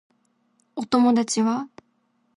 [0.75, 1.69] お友達は